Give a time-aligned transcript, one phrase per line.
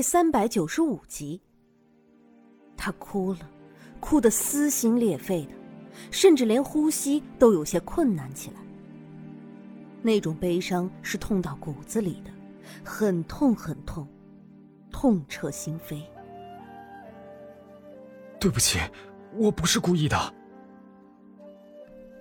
[0.00, 1.38] 第三百九十五集。
[2.74, 3.40] 他哭了，
[4.00, 5.52] 哭得撕心裂肺的，
[6.10, 8.56] 甚至连呼吸都有些困难起来。
[10.00, 12.30] 那种悲伤是痛到骨子里的，
[12.82, 14.08] 很痛很痛，
[14.90, 16.00] 痛彻心扉。
[18.40, 18.78] 对不起，
[19.34, 20.16] 我不是故意的。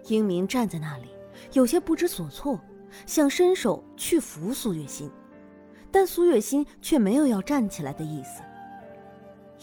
[0.08, 1.08] 英明站在那里，
[1.54, 2.60] 有些不知所措，
[3.06, 5.10] 想伸手去扶苏月心，
[5.92, 8.42] 但苏月心却没有要站起来的意思。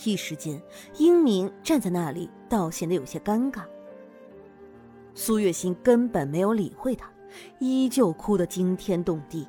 [0.04, 0.60] 一时间，
[0.98, 3.62] 英明站在那里，倒显得有些尴尬。
[5.14, 7.10] 苏月心根本没有理会他，
[7.58, 9.48] 依旧哭得惊天动地。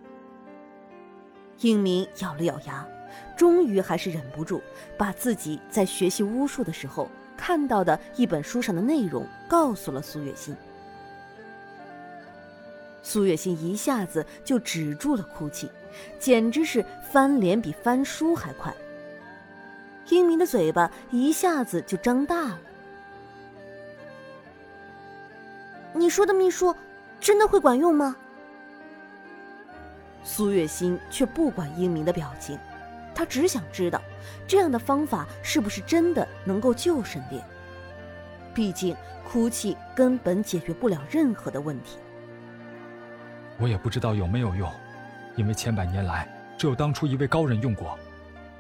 [1.62, 2.88] 英明咬了咬牙，
[3.36, 4.62] 终于还是忍不住，
[4.98, 10.56] 把自己在学习巫术的时候看到的一本书上的内容告诉了苏月心。
[13.10, 15.72] 苏月心一下子就止住了哭泣，
[16.20, 18.76] 简直是翻脸比翻书还快。
[20.10, 22.60] 英明的嘴巴一下子就张大了。
[25.94, 26.76] 你说的秘术
[27.18, 28.14] 真的会管用吗？
[30.22, 32.60] 苏月心却不管英明的表情，
[33.16, 34.02] 他只想知道
[34.46, 37.42] 这样的方法是不是真的能够救沈炼。
[38.54, 38.94] 毕竟
[39.26, 41.98] 哭泣根本解决不了任何的问题。
[43.60, 44.72] 我也不知道有没有用，
[45.36, 46.28] 因为千百年来
[46.58, 47.98] 只有当初一位高人用过，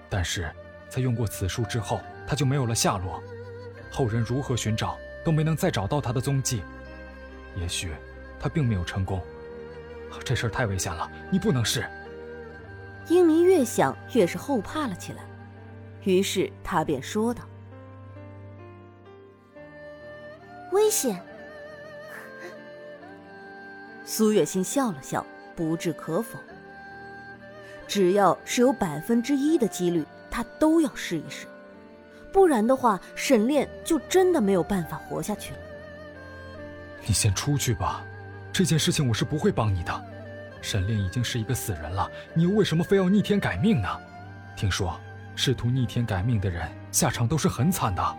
[0.09, 0.51] 但是。
[0.89, 3.21] 在用过此术之后，他就没有了下落，
[3.91, 6.63] 后人如何寻找都没能再找到他的踪迹。
[7.57, 7.91] 也许
[8.39, 9.21] 他并没有成功，
[10.23, 11.85] 这事儿太危险了，你不能试。
[13.09, 15.23] 英明越想越是后怕了起来，
[16.05, 17.43] 于是他便说道
[20.71, 21.21] ：“危险。”
[24.07, 25.23] 苏月心笑了笑，
[25.55, 26.39] 不置可否。
[27.87, 30.03] 只要是有百分之一的几率。
[30.29, 31.47] 他都要试一试，
[32.31, 35.59] 不然的话，沈炼就真的没有办法活下去了。
[37.07, 38.03] 你先出去吧，
[38.53, 40.05] 这件事情我是不会帮你的。
[40.61, 43.89] 沈炼已经是一个死人了，你又为什么非要逆天改命呢？
[44.55, 44.99] 听说
[45.35, 48.17] 试图逆天改命的人下场都是很惨的。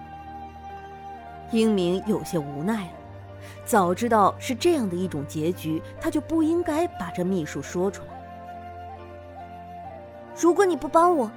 [1.53, 2.98] 英明有些无奈了，
[3.65, 8.09] 早知道是这样的一种结局，他就不应该把这秘术说出来。
[10.41, 11.31] 如果你不帮我，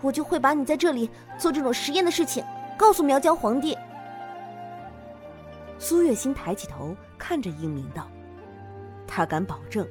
[0.00, 2.44] 我就会把你在这里做这种实验的事情
[2.76, 3.76] 告诉苗疆皇帝。
[5.78, 8.08] 苏月心抬起头看着英明道
[9.06, 9.86] ：“他敢保证，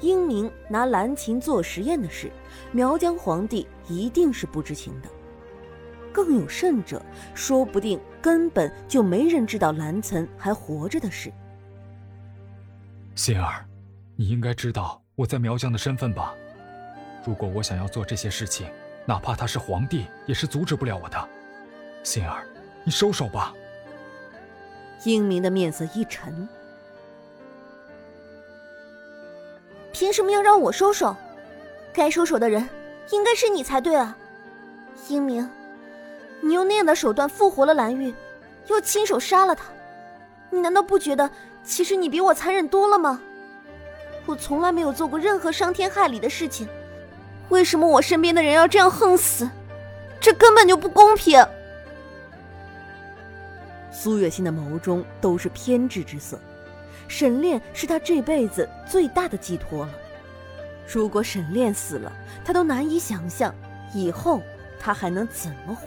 [0.00, 2.30] 英明拿蓝琴做实验的事，
[2.72, 5.08] 苗疆皇帝一定是不知情的。
[6.12, 7.02] 更有甚者，
[7.34, 11.32] 说不定根本就没人知道蓝岑还活着的事。”
[13.16, 13.64] 心儿，
[14.16, 16.34] 你应该知道我在苗疆的身份吧？
[17.24, 18.68] 如果我想要做这些事情，
[19.06, 21.28] 哪怕他是皇帝，也是阻止不了我的。
[22.02, 22.44] 心儿，
[22.84, 23.52] 你收手吧。
[25.04, 26.48] 英明的面色一沉，
[29.92, 31.16] 凭什么要让我收手？
[31.92, 32.66] 该收手的人
[33.10, 34.16] 应该是你才对啊！
[35.08, 35.48] 英明，
[36.44, 38.12] 你用那样的手段复活了蓝玉，
[38.66, 39.66] 又亲手杀了他，
[40.50, 41.30] 你难道不觉得
[41.62, 43.20] 其实你比我残忍多了吗？
[44.26, 46.68] 我从来没有做过任何伤天害理的事情。
[47.48, 49.48] 为什么我身边的人要这样横死？
[50.20, 51.44] 这根本就不公平！
[53.92, 56.38] 苏月心的眸中都是偏执之色。
[57.06, 59.92] 沈炼是他这辈子最大的寄托了。
[60.86, 62.10] 如果沈炼死了，
[62.44, 63.54] 他都难以想象
[63.94, 64.40] 以后
[64.80, 65.86] 他还能怎么活。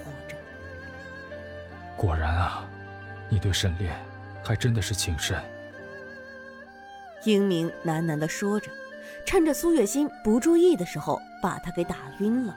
[1.98, 2.68] 果然啊，
[3.30, 3.96] 你对沈炼
[4.44, 5.42] 还真的是情深。
[7.24, 8.72] 英明喃喃的说着。
[9.24, 12.56] 趁着苏月心不注意的时候，把他给打晕了。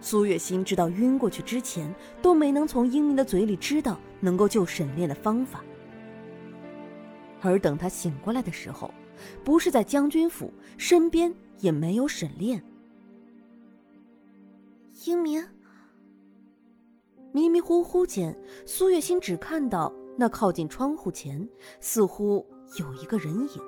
[0.00, 1.92] 苏月心直到晕过去之前，
[2.22, 5.64] 都没能从英明的嘴里知道能够救沈炼的方法。
[7.40, 8.92] 而等他醒过来的时候，
[9.44, 12.62] 不是在将军府，身边也没有沈炼。
[15.04, 15.44] 英明，
[17.32, 21.48] 迷迷糊糊间，苏月心只看到那靠近窗户前，
[21.80, 22.46] 似乎。
[22.78, 23.60] 有一个人影，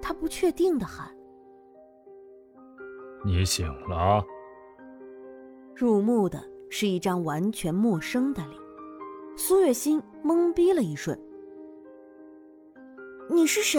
[0.00, 1.14] 他不确定的喊
[3.26, 4.24] ：“你醒了。”
[5.76, 8.58] 入目的是一张完全陌生的脸，
[9.36, 11.20] 苏月心懵逼了一瞬
[13.28, 13.78] ：“你是谁？”“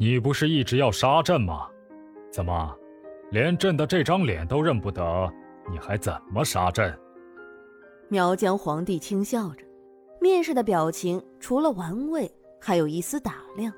[0.00, 1.68] 你不是一直要杀朕吗？
[2.30, 2.74] 怎么，
[3.30, 5.30] 连朕的这张脸都认不得？
[5.70, 6.96] 你还怎么杀朕？”
[8.08, 9.64] 苗疆皇帝轻笑着。
[10.20, 12.28] 面上的表情除了玩味，
[12.60, 13.72] 还有一丝打量。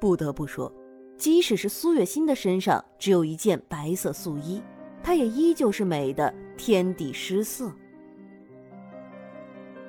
[0.00, 0.72] 不得不说，
[1.16, 4.62] 即使是苏月心的身上只有一件白色素衣，
[5.02, 7.72] 她也依旧是美的天地失色。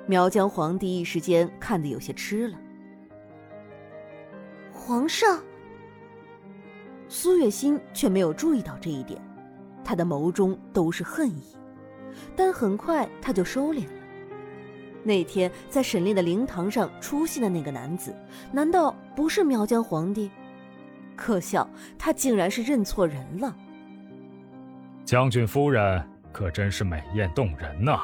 [0.06, 2.58] 苗疆皇帝一时间看得有些痴了。
[4.72, 5.40] 皇上，
[7.08, 9.22] 苏月心却没有注意到这一点，
[9.88, 11.42] 他的眸中都是恨意，
[12.36, 13.92] 但很快他就收敛了。
[15.02, 18.14] 那天在沈炼的灵堂上出现的那个男子，
[18.52, 20.30] 难道不是苗疆皇帝？
[21.16, 21.66] 可笑，
[21.98, 23.56] 他竟然是认错人了。
[25.06, 27.98] 将军夫人可真是美艳动人呐！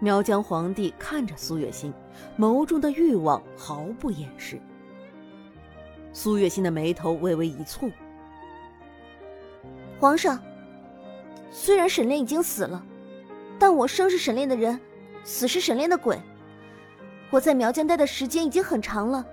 [0.00, 1.92] 苗疆皇帝看着苏月心，
[2.38, 4.58] 眸中的欲望毫不掩饰。
[6.14, 7.92] 苏月心的眉头微微一蹙。
[10.00, 10.40] 皇上，
[11.50, 12.84] 虽然沈炼已经死了，
[13.58, 14.78] 但我生是沈炼的人。
[15.24, 16.18] 死是沈炼的鬼。
[17.30, 19.26] 我在苗疆待的时间已经很长了，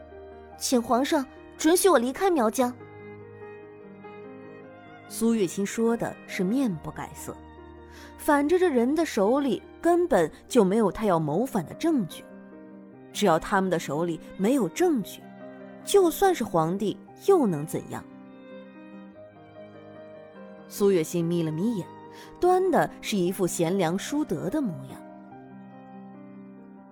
[0.57, 1.25] 请皇上
[1.57, 2.73] 准许我离开苗疆。
[5.07, 7.33] 苏月心说的是面不改色，
[8.17, 12.25] 反正这人的手里根本就没有他要谋反的证据。
[13.13, 15.21] 只要他们的手里没有证据，
[15.85, 16.97] 就算是皇帝
[17.27, 18.03] 又能怎样？
[20.67, 21.87] 苏月心眯了眯眼，
[22.39, 25.01] 端的是一副贤良淑德的模样。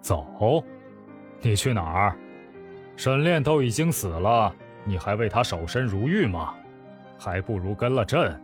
[0.02, 0.64] 走，
[1.42, 2.16] 你去哪儿？
[2.96, 4.54] 沈炼都已经死了，
[4.84, 6.54] 你还为他守身如玉吗？
[7.18, 8.40] 还不如跟了朕，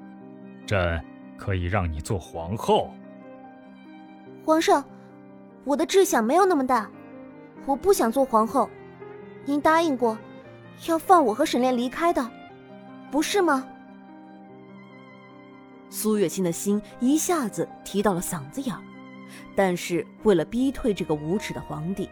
[0.65, 1.03] 朕
[1.37, 2.91] 可以让你做皇后。
[4.45, 4.83] 皇上，
[5.65, 6.89] 我的志向没有那么大，
[7.65, 8.69] 我不想做皇后。
[9.45, 10.17] 您答应过，
[10.87, 12.25] 要放我和沈炼离开的，
[13.11, 13.67] 不是吗？
[15.89, 18.81] 苏月心的心一下子提到了嗓子眼儿。
[19.55, 22.09] 但是为了逼退这个无耻的皇帝，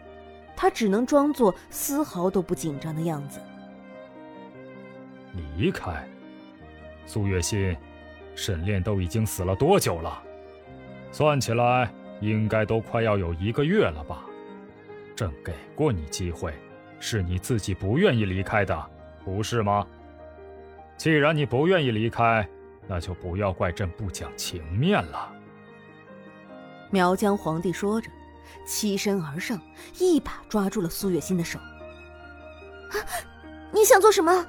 [0.56, 3.40] 他只能装作丝毫都不紧张的样子。
[5.56, 6.06] 离开，
[7.06, 7.76] 苏月心，
[8.34, 10.22] 沈炼都已经死了多久了？
[11.10, 11.90] 算起来，
[12.20, 14.24] 应该都快要有一个月了吧？
[15.16, 16.52] 朕给过你机会，
[17.00, 18.90] 是你自己不愿意离开的，
[19.24, 19.86] 不是吗？
[20.96, 22.48] 既然你不愿意离开，
[22.88, 25.32] 那就不要怪朕不讲情面了。
[26.90, 28.10] 苗疆皇帝说着，
[28.66, 29.60] 起身而上，
[29.98, 31.58] 一把抓住了苏月心的手。
[31.58, 32.96] 啊！
[33.70, 34.46] 你想做什么？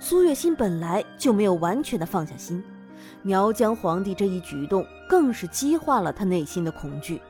[0.00, 2.64] 苏月心本来就没有完全的放下心，
[3.22, 7.20] 苗疆皇帝这一举动更是激化了他内心的恐惧。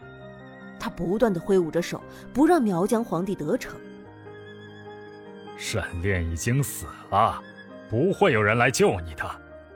[0.78, 2.00] 他不断的挥舞着手，
[2.32, 3.74] 不让苗疆皇帝得逞。
[5.56, 7.42] 沈炼已经死了，
[7.88, 9.24] 不会有人来救你的，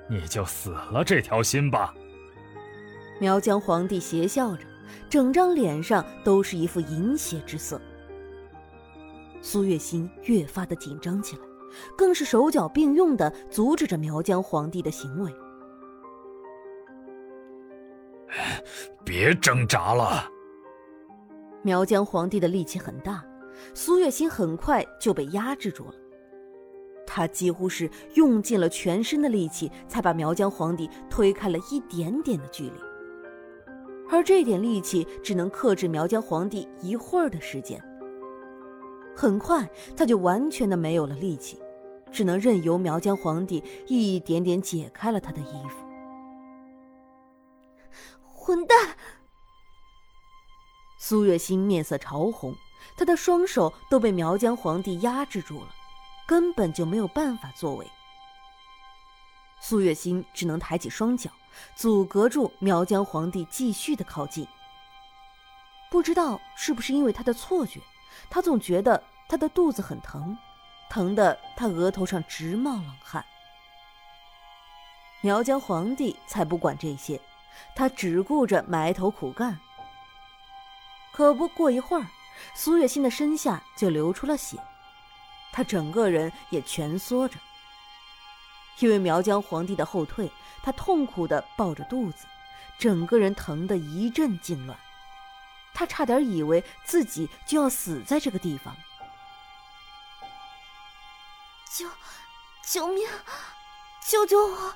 [0.09, 1.95] 你就死了这条心吧。
[3.21, 4.65] 苗疆皇帝邪笑着，
[5.11, 7.81] 整张脸上都是一副淫邪之色。
[9.41, 11.43] 苏月心越发的紧张起来，
[11.97, 15.33] 更是手脚并用的阻止着苗疆皇帝的行为。
[19.05, 20.29] 别挣扎了！
[21.63, 23.25] 苗疆皇帝的力气很大，
[23.75, 25.95] 苏月心很快就被压制住了。
[27.19, 32.73] 他几乎是用尽了全身的力气，才把苗疆皇帝推开了一点点的距离。
[34.09, 37.83] 而这点力气只能克制苗疆皇帝一会儿的时间。
[39.17, 41.61] 很快，他就完全的没有了力气，
[42.13, 45.85] 只能任由苗疆皇帝一点点解开了他的衣服。
[48.33, 48.97] 混蛋！
[51.01, 52.55] 苏月心面色潮红，
[52.97, 55.75] 他的双手都被苗疆皇帝压制住了，
[56.29, 57.91] 根本就没有办法作为。
[59.59, 61.31] 苏月心只能抬起双脚。
[61.75, 64.47] 阻隔住苗疆皇帝继续的靠近。
[65.91, 67.81] 不知道是不是因为他的错觉，
[68.31, 70.39] 他总觉得他的肚子很疼，
[70.89, 73.25] 疼得他额头上直冒冷汗。
[75.21, 77.21] 苗疆皇帝才不管这些，
[77.75, 79.59] 他只顾着埋头苦干。
[81.11, 82.07] 可不过一会儿，
[82.55, 84.57] 苏月心的身下就流出了血，
[85.59, 87.37] 他整个人也蜷缩着。
[88.79, 90.31] 因为苗疆皇帝的后退，
[90.63, 92.29] 他痛苦的抱着肚子，
[92.79, 94.77] 整个人疼得一阵痉挛，
[95.75, 98.73] 他差点以为自己就要死在这个地方。
[101.77, 101.91] 救，
[102.63, 103.09] 救命！
[104.09, 104.73] 救救我！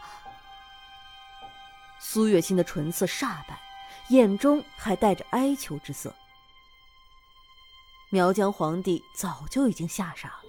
[2.01, 3.57] 苏月心的唇色煞白，
[4.09, 6.13] 眼中还带着哀求之色。
[8.11, 10.42] 苗疆皇帝早就已经吓傻了，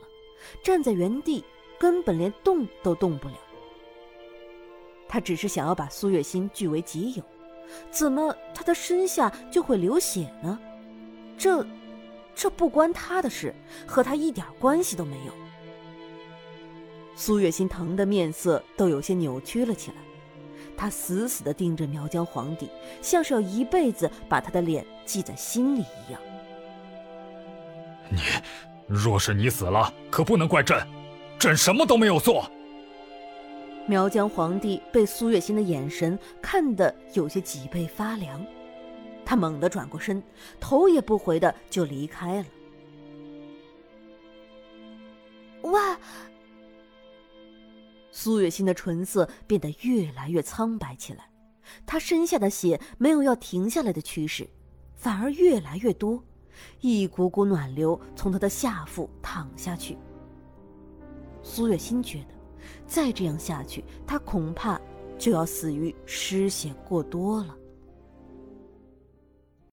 [0.64, 1.44] 站在原地。
[1.80, 3.34] 根本连动都动不了。
[5.06, 7.24] 他只是想要把苏月心据为己有，
[7.92, 10.58] 怎么他的身下就会流血呢？
[11.38, 11.66] 这，
[12.34, 13.54] 这不关他的事，
[13.86, 15.34] 和他一点关系都没有。
[17.18, 19.98] 苏月心疼的面色都有些扭曲了起来，
[20.78, 22.70] 他死死地盯着苗疆皇帝，
[23.02, 26.22] 像是要一辈子把他的脸记在心里一样。
[28.10, 28.20] 你，
[28.94, 30.78] 若是你死了，可不能怪朕，
[31.40, 32.50] 朕什么都没有做。
[33.88, 38.46] 苗疆皇帝被苏月心的眼神看得有些脊背发凉，
[39.26, 40.22] 他猛地转过身，
[40.60, 42.46] 头也不回的就离开了。
[45.72, 45.98] 哇！
[48.12, 51.28] 苏月心的唇色变得越来越苍白起来，
[51.86, 54.48] 她身下的血没有要停下来的趋势，
[54.94, 56.24] 反而越来越多，
[56.82, 59.98] 一股股暖流从他的下腹淌下去。
[61.42, 62.34] 苏月心觉得，
[62.88, 64.80] 再这样下去，他恐怕
[65.18, 67.56] 就要死于失血过多了。